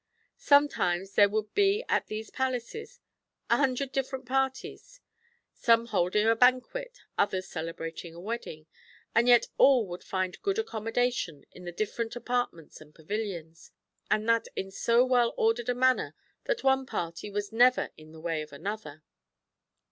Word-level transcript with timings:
[Sometimes 0.39 1.13
there 1.13 1.29
would 1.29 1.53
be 1.53 1.85
at 1.87 2.07
these 2.07 2.31
palaces 2.31 2.99
an 3.51 3.59
hundred 3.59 3.91
different 3.91 4.25
parties; 4.25 4.99
some 5.53 5.85
holding 5.85 6.25
a 6.27 6.35
banquet, 6.35 7.01
others 7.19 7.47
celebrating 7.47 8.15
a 8.15 8.19
wedding; 8.19 8.65
and 9.13 9.27
yet 9.27 9.49
all 9.59 9.85
would 9.85 10.03
find 10.03 10.41
good 10.41 10.57
accommodation 10.57 11.45
in 11.51 11.65
the 11.65 11.71
different 11.71 12.15
apartments 12.15 12.81
and 12.81 12.95
pavilions, 12.95 13.69
and 14.09 14.27
that 14.27 14.47
in 14.55 14.71
so 14.71 15.05
well 15.05 15.35
ordered 15.37 15.69
a 15.69 15.75
manner 15.75 16.15
that 16.45 16.63
one 16.63 16.87
party 16.87 17.29
was 17.29 17.51
never 17.53 17.91
in 17.95 18.11
the 18.11 18.19
way 18.19 18.41
of 18.41 18.51
another.' 18.51 19.03